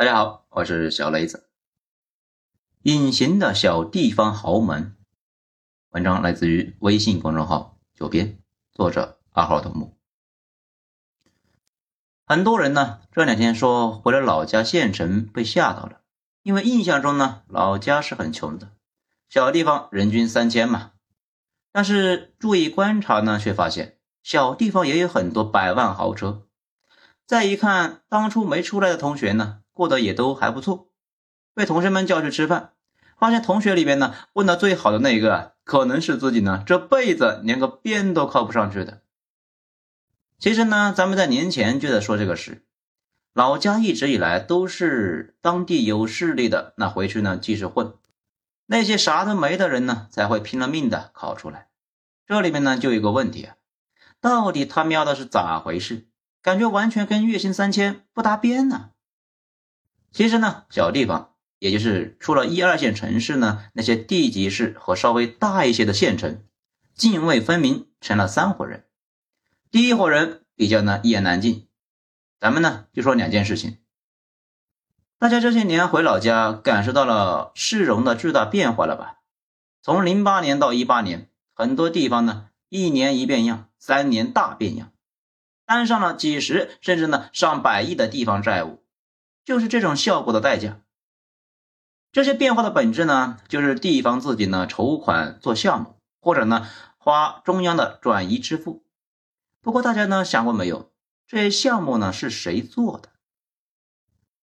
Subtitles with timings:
[0.00, 1.50] 大家好，我是小雷子。
[2.84, 4.96] 隐形的小地方豪门，
[5.90, 8.38] 文章来自于微信公众号“九编”，
[8.72, 9.98] 作者二号头目。
[12.24, 16.00] 很多人呢这两天说回了老家县城被吓到了，
[16.42, 18.70] 因为印象中呢老家是很穷的，
[19.28, 20.92] 小地方人均三千嘛。
[21.72, 26.46] 但是注意观察呢，却发现小地方也有很多百万豪车。
[27.26, 29.58] 再一看，当初没出来的同学呢？
[29.80, 30.90] 过得也都还不错，
[31.54, 32.72] 被同学们叫去吃饭，
[33.16, 39.00] 发现同学里边呢混的最好的那一个，可能是自己呢这辈子连个边都靠不上去的。
[40.38, 42.62] 其实呢，咱们在年前就在说这个事，
[43.32, 47.94] 老家一直以来都是当地有势力的，那回去呢继续混，
[48.66, 51.68] 那些啥都没的人呢才会拼了命的考出来。
[52.26, 53.56] 这里面呢就有个问题啊，
[54.20, 56.06] 到底他喵的是咋回事？
[56.42, 58.90] 感觉完全跟月薪三千不搭边呢。
[60.12, 66.42] 其实呢，小地方，也就是除了一二线城市呢，那些地级市和稍微大一些的县城，
[66.94, 68.86] 泾渭分明，成了三伙人。
[69.70, 71.68] 第一伙人比较呢一言难尽，
[72.40, 73.78] 咱们呢就说两件事情。
[75.18, 79.18] 大家这些年回老家，感受到了市容的巨大变化了吧？
[79.82, 84.92] 从零八年到一八年，很多地方呢一年一变样，三年大变样，
[85.66, 88.82] 摊上了几十甚至呢上百亿的地方债务。
[89.44, 90.80] 就是这种效果的代价。
[92.12, 98.84] 这些变化的本质呢，就是地方自己呢筹款做项目，或者呢花中央的转移支付。
[99.60, 100.90] 不过大家呢想过没有，
[101.26, 103.10] 这些项目呢是谁做的？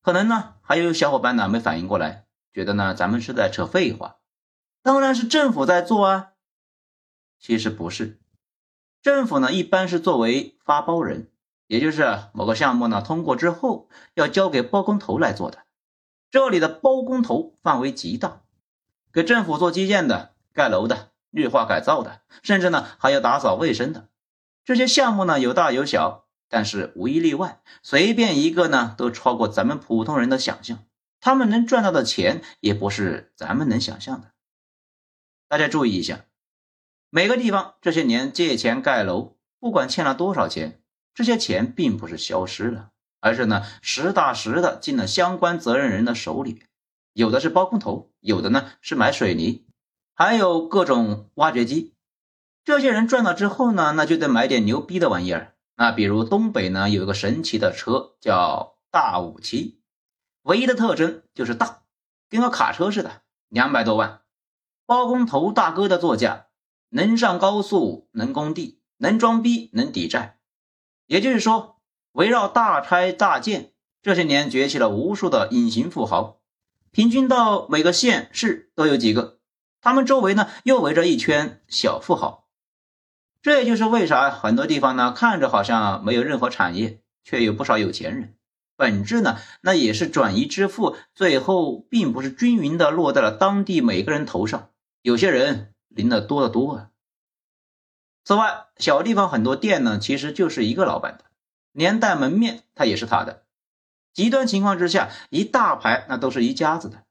[0.01, 4.17] 可能呢还有小伙伴呢没反应过来，觉得呢咱们是在扯废话。
[4.81, 6.31] 当然是政府在做啊。
[7.39, 8.19] 其实不是，
[9.01, 11.30] 政府呢一般是作为发包人。
[11.71, 15.59] 也就是某个项目呢通过之后，要交给包工头来做的。
[16.29, 18.41] 这里的包工头范围极大，
[19.13, 24.09] 给政府做基建的、盖楼的、绿化改造的，甚至呢还要打扫卫生的。
[24.65, 30.79] 这些项目呢有大有小，但是无一例外，随便一个呢都超过咱们普通人的想象。
[31.21, 34.33] 他们能赚到的钱也不是咱们能想象的。
[35.47, 36.25] 大家注意一下，
[37.09, 40.80] 每个地方这些年借钱盖楼，不管欠了多少钱。
[41.13, 46.67] 这些钱并不是消失了，而是呢实打实的进了相关责任人的手里边。
[47.13, 49.65] 有的是包工头，有的呢是买水泥，
[50.13, 51.93] 还有各种挖掘机。
[52.63, 55.55] 这些人赚了之后呢，那就得买点牛逼的玩意儿。
[55.75, 59.81] 那比如东北呢有一个神奇的车叫大五七，
[60.43, 61.81] 唯一的特征就是大，
[62.29, 64.21] 跟个卡车似的，两百多万。
[64.85, 66.47] 包工头大哥的座驾，
[66.89, 70.37] 能上高速，能工地，能装逼，能抵债。
[71.11, 71.75] 也就是说，
[72.13, 76.37] 围绕大拆大建，这些年崛起了无数的隐形富豪，
[76.91, 79.39] 平均到每个县市都有几个。
[79.81, 82.47] 他们周围呢，又围着一圈小富豪。
[83.41, 88.37] 这也就是为啥很多地方呢，看着好像没有任何产业，却有不少有钱人。
[88.77, 94.69] 本质呢，那也是转移支付，最后并不是均匀的落在了当地每个人头上，
[95.01, 96.90] 有些人领的多得多啊。
[98.23, 101.25] 此外，小地方很多店呢，其实就是一个老板的，
[101.71, 103.43] 连带门面他也是他的。
[104.13, 107.03] 极端情况之下，一大排那都是一家子的。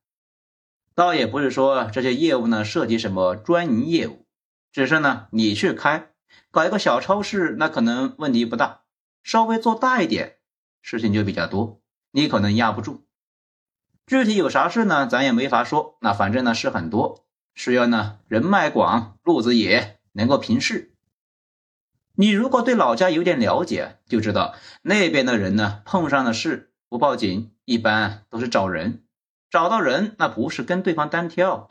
[0.94, 4.26] 倒也不是说这些业务呢涉及什么专营业务，
[4.71, 6.10] 只是呢你去开
[6.50, 8.82] 搞一个小超市，那可能问题不大；
[9.22, 10.37] 稍微做大一点，
[10.82, 11.81] 事情就比较多，
[12.12, 13.06] 你可能压不住。
[14.06, 15.06] 具体有啥事呢？
[15.06, 15.97] 咱也没法说。
[16.00, 20.90] 那反正呢事很多，需要呢人脉广，路子野，能够平事。
[22.21, 29.05] 你如果对老家有点了解，就知道那边的人呢，碰上的事不报警，一般都是找人。
[29.49, 31.67] 找到人，那不是跟对方单挑，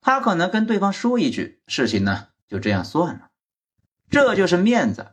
[0.00, 3.30] 他可能跟对方说一句，事情呢就这样算了。
[4.08, 5.08] 这就是面子，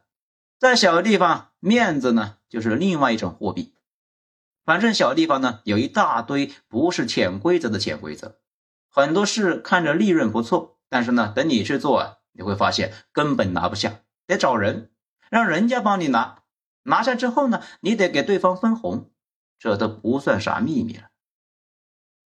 [0.59, 3.73] 在小地方，面子呢就是另外一种货币。
[4.63, 8.35] 反正小地方呢有一大堆不是潜规则的潜规则，
[8.91, 14.01] 很多事看着利润不错，但是呢，等你去做，你会发现根本拿不下。
[14.27, 14.91] 得找人，
[15.31, 16.43] 让人家帮你拿，
[16.83, 19.09] 拿下之后呢，你得给对方分红，
[19.57, 21.09] 这都不算啥秘密了。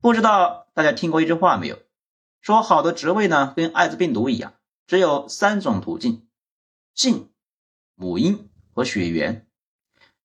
[0.00, 1.78] 不知道大家听过一句话没有？
[2.40, 4.54] 说好的职位呢，跟艾滋病毒一样，
[4.86, 6.26] 只有三种途径：
[6.94, 7.30] 性、
[7.94, 9.46] 母婴和血缘。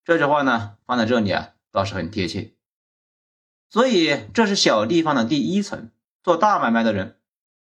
[0.06, 2.56] 这句话呢，放在这里啊，倒是很贴切。
[3.70, 5.92] 所以这是小地方的第一层，
[6.24, 7.20] 做大买卖的人。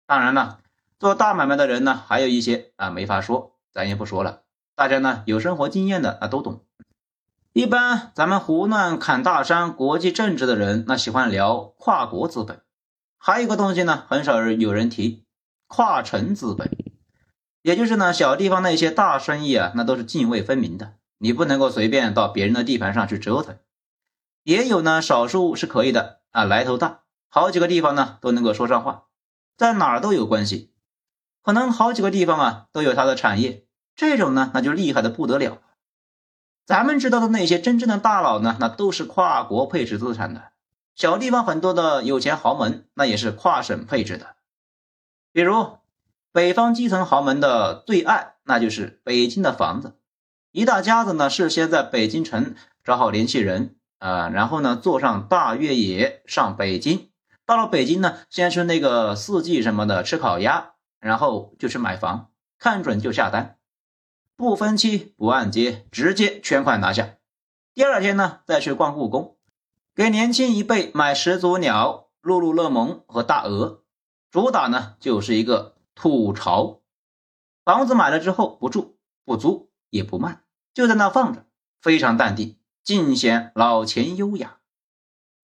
[0.06, 0.62] 当然了，
[1.00, 3.55] 做大买卖的人呢，还有一些啊，没法说。
[3.75, 4.44] 咱也不说了，
[4.74, 6.63] 大家呢有生活经验的啊都懂。
[7.51, 12.62] 一般咱们胡乱侃大山、国际政治的人，那喜欢聊跨国资本。
[13.18, 15.25] 还有一个东西呢，很少有人提，
[15.68, 16.72] 跨城资本。
[17.63, 23.57] 也就是呢，小地方那些大生意啊，那都是泾渭分明的，你不能够随便到别人的地盘上去折腾。
[24.44, 29.07] 也有呢，少数是可以的啊，来头大，好几个地方呢都能够说上话，
[29.57, 30.72] 在哪儿都有关系，
[31.42, 33.64] 可能好几个地方啊都有他的产业，
[33.95, 35.62] 这种呢那就厉害的不得了。
[36.65, 40.51] 咱们知道的那些真正的大佬呢，那都是跨国配置资产的。
[40.95, 44.36] 小地方很多的有钱豪门，那也是跨省配置的。
[45.31, 45.77] 比如
[46.31, 49.94] 北方基层豪门的最爱，那就是北京的房子。
[50.51, 57.09] 一大家子呢，事先在北京城找好联系人啊，然后呢坐上大越野上北京。
[57.45, 63.57] 到了北京呢，先吃那个四季什么的，吃烤鸭，然后就去买房，看准就下单。
[64.38, 67.16] 不分期不按揭，直接全款拿下。
[67.74, 69.38] 第二天呢，再去逛故宫，
[69.96, 73.84] 给年轻一辈买始祖鸟、露露乐檬和大鹅。
[74.30, 76.82] 主打呢就是一个吐槽。
[77.64, 80.42] 房子买了之后不住不租也不卖，
[80.74, 81.46] 就在那放着，
[81.80, 84.60] 非常淡定，尽显老钱优雅。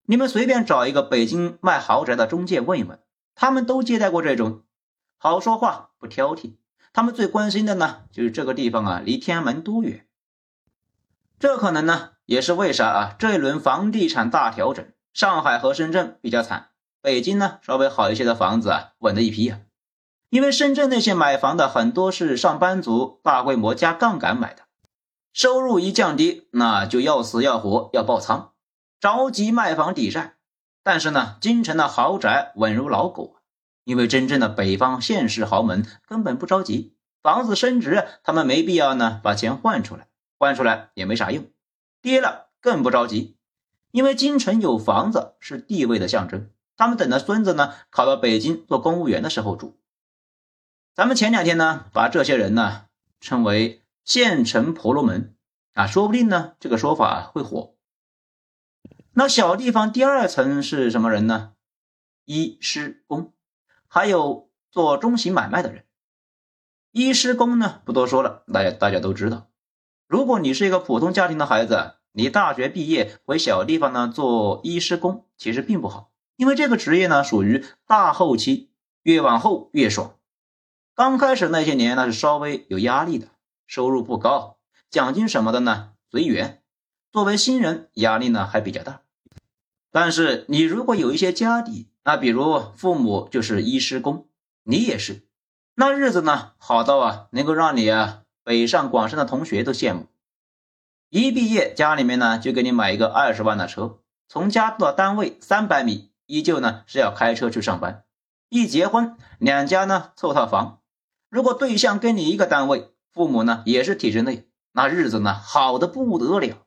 [0.04, 3.02] 你们随便找一个北京卖豪宅的中介问一问，
[3.36, 4.64] 他们都接待过这种，
[5.18, 6.58] 好说话不挑剔。
[6.94, 10.06] 他们最关心的呢，就是这个地方啊，离天安门多远？
[11.40, 16.70] 这可能呢，也是为啥啊，这一轮房地产大调整，上海和深圳比较惨，
[17.02, 19.62] 北京呢稍微好一些的房子啊，稳的一批啊。
[20.30, 24.64] 因为深圳那些买房的很多是上班族，大规模加杠杆买的，
[25.34, 28.52] 收入一降低，那就要死要活要爆仓，
[29.00, 30.36] 着急卖房抵债。
[30.84, 33.41] 但是呢，京城的豪宅稳如老狗。
[33.83, 40.07] 因为真正的北方县市豪门根本不着急，房子升值，他们没必要呢把钱换出来，
[40.38, 41.45] 换出来也没啥用，
[42.01, 43.38] 跌了更不着急，
[43.92, 49.80] 因为京城有房子是地位的象征，他们等着孙子呢考到北京做公务员的时候住。
[50.94, 52.86] 咱们前两天呢把这些人呢
[53.19, 55.36] 称为县城婆罗门
[55.74, 57.75] 啊，说不定呢这个说法会火。
[59.13, 61.54] 那小地方第二层是什么人呢？
[62.25, 63.33] 医师公。
[63.94, 65.84] 还有做中型买卖的人，
[66.94, 69.50] 医师工呢不多说了，大家大家都知道。
[70.08, 78.72] 如果你是一个普通家庭的孩子，你大学毕业回小地方呢做医师工，其实并不好，因为这个职业呢属于大后期，
[79.04, 80.16] 越往后越爽。
[80.96, 83.28] 刚开始那些年那是稍微有压力的，
[83.68, 84.58] 收入不高，
[84.90, 86.64] 奖金什么的呢随缘。
[87.12, 89.02] 作为新人，压力呢还比较大。
[89.92, 94.27] 但是你如果有一些家底，那比如父母就是医师工，
[94.63, 95.21] 你也是，
[95.75, 100.07] 那日子呢好到啊，能够让你啊北上广深的同学都羡慕。
[101.09, 108.04] 一毕业家里面呢就给你买一个二十万的车，从家到单位三百米，依旧呢是要开车去上班。
[108.50, 110.81] 一结婚，两家呢凑套房，
[111.30, 116.65] 如果对象跟你一个单位，父母呢也是体制内，那日子呢好的不得了。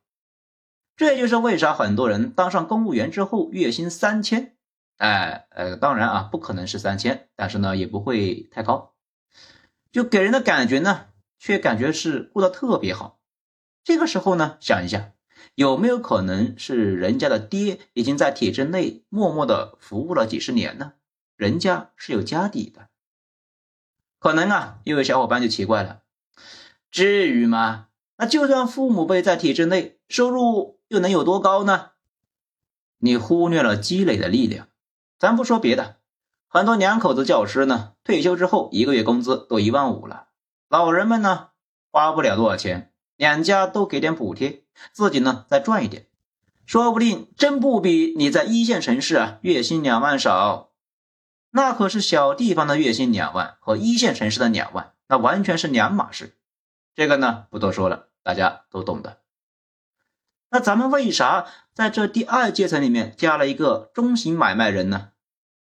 [0.96, 4.56] 这就是为啥很多人当上公务员之后月薪三千，
[4.96, 8.94] 哎呃，当然啊，不可能是三千，但是呢也不会太高，
[9.92, 11.06] 就给人的感觉呢，
[11.38, 13.20] 却感觉是过得特别好。
[13.82, 15.12] 这个时候呢，想一下，
[15.54, 20.94] 有没有可能是人家的爹已经在体制内默默的服务了几十年呢？
[21.36, 22.88] 人家是有家底的。
[24.18, 26.02] 可能啊，又有小伙伴就奇怪了，
[26.90, 27.88] 至于吗？
[28.16, 30.74] 那就算父母辈在体制内，收入。
[30.88, 31.92] 又能有多高呢？
[32.98, 34.68] 你忽略了积累的力量。
[35.24, 35.96] 咱不说别的，
[36.48, 40.26] 很多两口子教师呢，退休之后一个月工资都一万五了。
[40.68, 41.48] 老人们呢，
[41.90, 46.08] 花不了多少钱，两家都给点补贴，自己呢再赚一点，
[46.66, 50.72] 说不定真不比你在一线城市啊月薪两万少。
[51.52, 56.36] 那可是小地方的月薪两万和一线城市的两万，那完全是两码事。
[56.94, 59.20] 这个呢不多说了，大家都懂的。
[60.50, 65.12] 那咱们为啥在这第二阶层里面加了一个中型买卖人呢？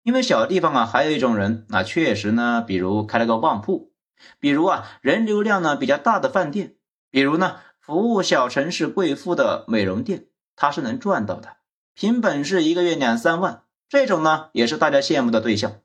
[0.07, 3.91] 因为小地方啊，还有一种人，那确实呢，比如开了个旺铺，
[4.39, 6.77] 比如啊人流量呢比较大的饭店，
[7.11, 11.57] 比如呢服务小城市贵妇的美容店，他是能赚到的，
[11.93, 15.81] 凭本事一个月两三万，这种呢也是大家羡慕的对象。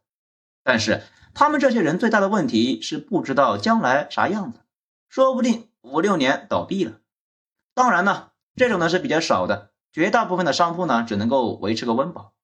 [0.62, 1.02] 但是
[1.34, 4.60] 他们这些人最大的问题是不知道将来啥样子，
[5.08, 7.00] 说不定五六年倒闭了。
[7.74, 8.28] 当然呢。
[8.54, 12.34] 这种呢是比较少的，绝大部分的商铺呢只能够维持个温饱，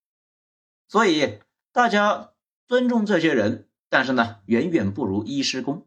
[0.88, 1.38] 所以
[1.78, 2.30] 大家
[2.66, 5.86] 尊重这些人，但是呢远远不如医师工，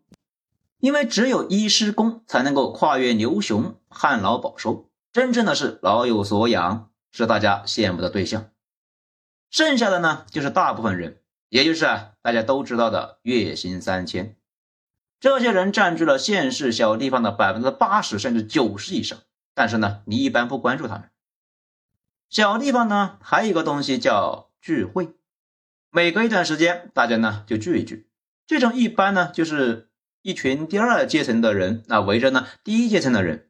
[0.79, 8.51] 因为只有医师工才能够跨越牛熊，旱涝保收，真正的是老有所养，是大家羡慕的对象。
[9.49, 11.19] 剩下的呢，就是大部分人，
[11.49, 14.37] 也就是啊大家都知道的月薪三千。
[15.19, 19.19] 这些人占据了县市小地方的百分之八十甚至九十以上，
[19.53, 21.11] 但是呢，你一般不关注他们。
[22.29, 25.13] 小地方呢，还有一个东西叫聚会，
[25.93, 28.07] 每隔一段时间，大家呢就聚一聚。
[28.47, 29.89] 这种一般呢，就是
[30.21, 33.49] 一群第二阶层的人，那围着呢第一阶层的人，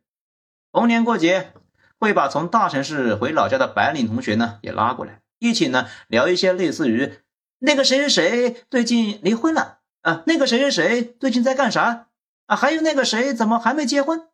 [0.72, 1.54] 逢年过节
[2.00, 7.20] 会把从大城市回老家的白领同学呢也拉过来，一起呢聊一些类似于
[7.60, 12.08] 那个谁谁谁最近离婚了啊，那个谁谁谁最近在干啥
[12.48, 14.28] 啊，还有那个谁怎么还没结婚？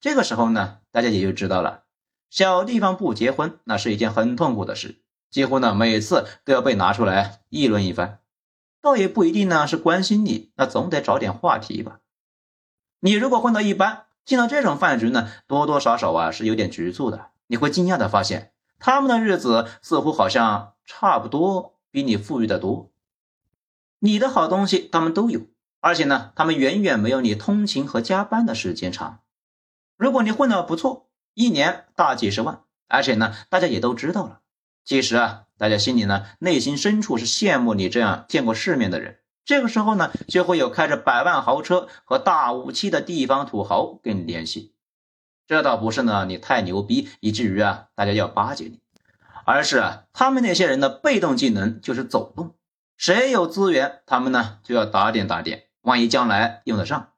[0.00, 1.84] 这个时候呢，大家也就知道了。
[2.28, 4.96] 小地方不结婚，那是一件很痛苦的事，
[5.34, 8.20] 几乎呢每次都要被拿出来议论一番。
[8.80, 11.98] 倒也不一定呢是关心你，那总得找点话题吧。
[13.00, 17.30] 你如果混到一般，进到这种饭局呢，多多少少啊是有点局促的。
[17.48, 22.92] 你会惊讶的发现，他们的日子似乎好像差不多比你富裕的多。
[23.98, 25.40] 你的好东西他们都有，
[25.80, 29.18] 而且呢，他们远远没有你通勤和加班的时间长。
[29.96, 31.08] 如果你混得不错。
[31.36, 34.42] 一年大几十万，而且呢，大家也都知道了。
[34.84, 39.20] 其实啊，大家心里呢，内心深处是羡慕你这样见过世面的人。
[39.44, 44.74] 这个时候呢，就会有开着百万豪车和大武器的地方土豪跟你联系。
[45.46, 48.80] 这倒不是呢，你太牛逼，以至于啊，大家要巴结你，
[49.44, 52.54] 而是啊，他们那些人的被动技能就是走动。
[52.96, 57.10] 谁有资源，他们呢就要打点打点，万一将来用得上。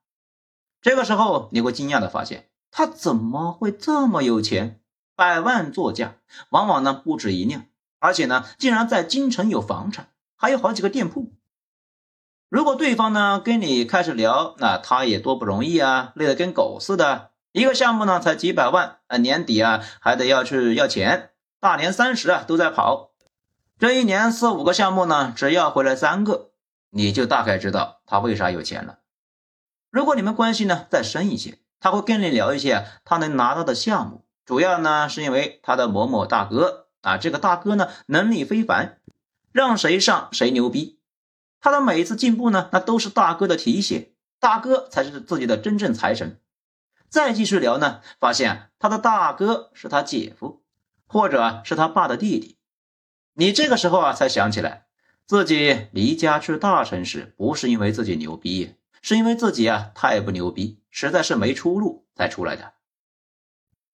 [0.81, 2.49] 这个时候，你会惊讶的发现。
[2.71, 4.81] 他怎么会这么有钱？
[5.17, 6.17] 百万座驾，
[6.51, 7.65] 往往呢不止一辆，
[7.99, 11.33] 而且呢，竟然在京城有房产，还有好几个店铺。
[12.51, 17.31] 如果对方呢跟你开始聊，那他也多不容易啊，累得跟狗似的。
[17.53, 23.13] 一个项目呢才几百万，啊年底啊还得要去要钱，大年三十啊都在跑。
[23.79, 26.51] 这一年四五个项目呢，只要回来三个，
[26.91, 28.99] 你就大概知道他为啥有钱了。
[29.91, 31.59] 如果你们关系呢再深一些。
[31.79, 39.01] 他会跟你聊一些他能拿到的项目，主要呢是因为他的某某大哥啊，这个大哥呢能力非凡，
[39.53, 40.99] 让谁上谁牛逼。
[41.61, 46.41] 他的每一次进步呢，那都是大哥的提携，大哥才是自己的真正财神。
[47.09, 50.63] 再继续聊呢，发现他的大哥是他姐夫，
[51.07, 52.57] 或者是他爸的弟弟。
[53.35, 54.87] 你这个时候啊才想起来，
[55.27, 58.77] 自己离家去大城市不是因为自己牛逼。
[59.03, 62.73] 是因为自己啊太不牛逼，实在是没出路才出来的。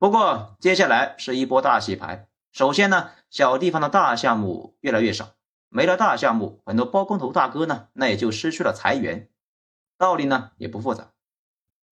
[0.00, 2.26] 不过接下来是一波大洗牌。
[2.52, 5.34] 首先呢，小地方的大项目越来越少，
[5.68, 9.28] 没了大项目，很多包工头大哥呢，那也就失去了财源。
[9.98, 11.10] 道理呢也不复杂，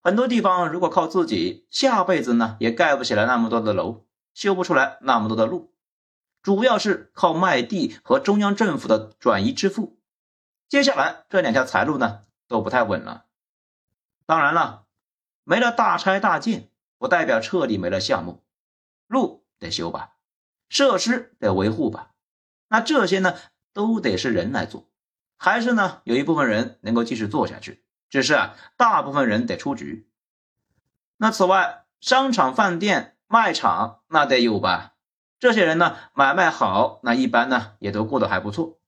[0.02, 5.74] 很多地方如果靠自己，下辈子呢也盖不起来那么多的楼，修不出来那么多的路，
[6.40, 10.00] 主要是靠卖地和中央政府的转移支付。
[10.66, 12.22] 接下来这两条财路呢？
[12.48, 13.26] 都不太稳了。
[14.24, 14.86] 当然了，
[15.44, 16.67] 没了大拆大建，
[16.98, 18.44] 不代表彻底没了项目。
[19.06, 20.16] 路得修吧，
[20.68, 22.12] 设施得维护吧，
[22.68, 23.34] 那这些呢，
[23.72, 24.90] 都得是人来做。
[25.36, 30.10] 还是呢，有一部分人能够继续做下去，只是啊，大部分人得出局。
[31.16, 34.94] 那此外，商场、饭店、卖场那得有吧？
[35.38, 38.80] 这些人呢，买卖好，那一般呢，也都过得还不错。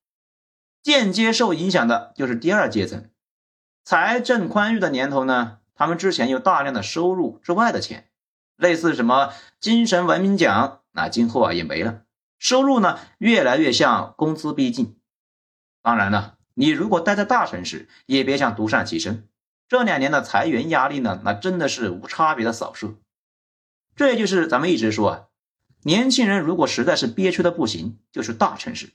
[0.82, 3.08] 间接受影响的就是第二阶层。
[3.84, 8.10] 财政宽裕的年头呢，他们之前有大量的收入之外的钱，
[8.54, 12.02] 类似什么精神文明奖，那今后啊也没了，
[12.38, 14.98] 收入呢越来越向工资逼近。
[15.80, 19.26] 当然了，你如果待在大城市，也别想独善其身。
[19.68, 22.96] 这两年的裁员压力呢，那真的是无差别的扫射。
[23.96, 25.22] 这也就是咱们一直说啊，
[25.84, 28.90] 年轻人如果实在是憋屈的不行，就去大城市。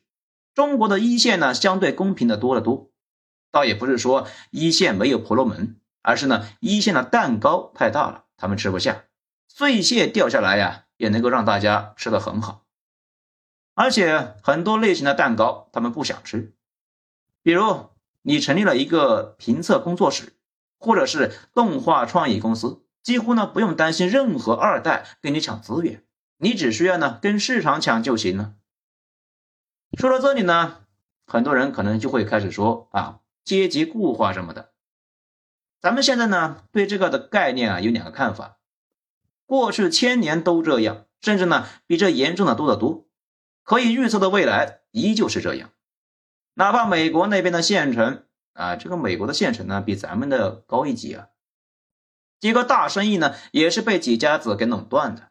[0.53, 2.91] 中国的一线呢，相对公平的多得多。
[3.49, 9.05] 倒也不是说一线没有婆罗门，而是呢一线的蛋糕太大了，他们吃不下，
[9.47, 12.63] 碎屑掉下来呀也能够让大家吃得很好，
[13.73, 16.53] 而且很多类型的蛋糕他们不想吃，
[17.41, 17.89] 比如
[18.21, 20.33] 你成立了一个评测工作室，
[20.77, 26.03] 或者是动画创意公司，几乎呢不用担心任何二代跟你抢资源，
[26.37, 28.53] 你只需要呢跟市场抢就行了。
[29.97, 30.85] 说到这里呢，
[31.25, 33.21] 很多人可能就会开始说啊。
[33.45, 34.73] 阶级固化什么的，
[35.85, 38.57] 咱们现在呢对这个的概念啊有两个看法。
[39.45, 43.05] 过去千年都这样，甚至呢比这严重的多得多。
[43.61, 45.69] 可以预测的未来依旧是这样。
[46.55, 48.23] 哪怕美国那边的县城
[48.53, 51.27] 啊，这个美国的县城呢比咱们的高一级啊，
[52.39, 55.29] 几个大生意呢也是被几家子给垄断的。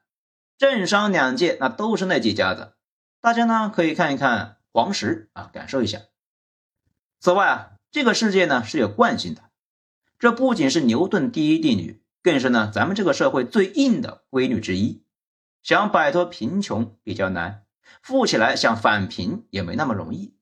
[0.56, 2.74] 政商两界那都是那几家子。
[3.20, 6.02] 大家呢可以看一看黄石啊，感受一下。
[7.18, 9.42] 此外啊，这个世界呢是有惯性的，
[10.24, 15.04] 这不仅是牛顿第一定律，更是呢咱们这个社会最硬的规律之一。
[15.62, 17.66] 想摆脱贫穷比较难，
[18.00, 20.34] 富起来想返贫也没那么容易。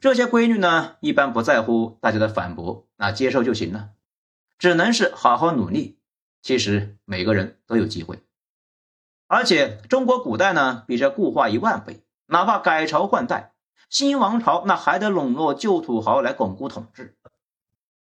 [0.00, 3.90] 这些规律呢，一般不在乎大家的反驳，那接受就行了，
[4.58, 5.98] 只能是好好努力。
[6.40, 8.22] 其实每个人都有机会。
[9.26, 12.06] 而且中国古代呢，比这固化一万倍。
[12.28, 13.52] 哪怕改朝换代，
[13.90, 17.17] 新王朝那还得笼络旧土豪来巩固统治。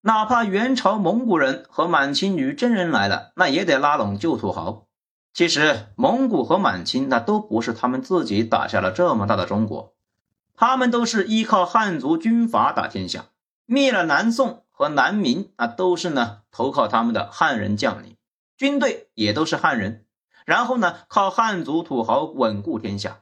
[0.01, 4.87] 哪怕元朝蒙古人和满清女真人来了，那也得拉拢旧土豪。
[5.33, 9.93] 其实蒙古和满清那都不是他们自己打下了这么大的中国，
[10.55, 13.25] 他们都是依靠汉族军阀打天下。
[13.65, 18.15] 灭了南宋和南明，那都是呢投靠他们的汉人将领，
[18.55, 20.05] 军队也都是汉人。
[20.45, 23.19] 然后呢，靠汉族土豪稳固天下，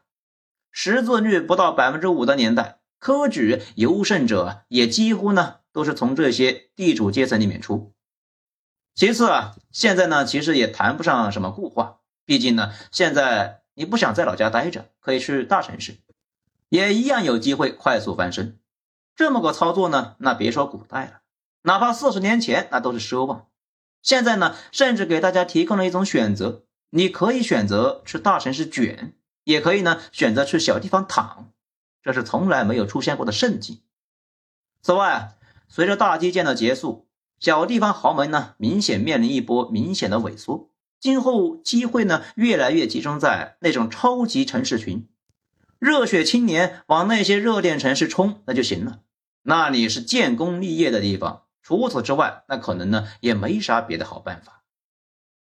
[0.71, 7.91] 识字率不到百分之五的年代，科举尤胜者也几乎呢都是从这些地主阶层里面出。
[8.93, 15.97] 其次啊，现在呢其实也谈不上什么固化，毕竟呢现在你不想在老家待着，可以去大城市，
[16.69, 18.57] 也一样有机会快速翻身。
[19.17, 21.19] 这么个操作呢，那别说古代了，
[21.63, 23.47] 哪怕四十年前那都是奢望。
[24.01, 26.63] 现在呢，甚至给大家提供了一种选择。
[26.89, 29.13] 你可以选择去大城市卷，
[29.43, 31.51] 也可以呢选择去小地方躺，
[32.01, 33.81] 这是从来没有出现过的盛景。
[34.81, 35.35] 此外，
[35.67, 37.07] 随着大基建的结束，
[37.39, 40.69] 小地方豪门呢明显面临一波明显的萎缩，
[40.99, 45.07] 今后机会呢越来越集中在那种超级城市群，
[45.79, 49.01] 热血青年往那些热点城市冲那就行了，
[49.43, 51.43] 那里是建功立业的地方。
[51.61, 54.63] 除此之外，那可能呢也没啥别的好办法。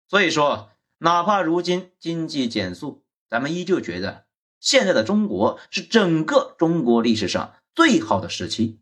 [0.08, 0.70] 所以说。
[1.04, 4.26] 哪怕如今经济减速，咱们依旧觉得
[4.60, 8.80] 现在的中国是整个中国历史上最好的时期，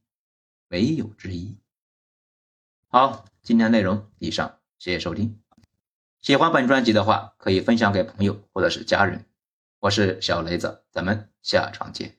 [0.69, 1.57] 没有之一。
[2.87, 5.41] 好，今天内容以上，谢谢收听。
[6.21, 9.25] 喜欢本专辑的话，可以分享给朋友或者是家人。
[9.79, 12.18] 我是小雷子，咱们下场见。